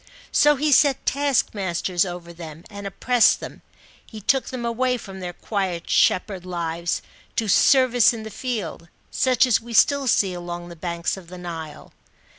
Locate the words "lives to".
6.43-7.47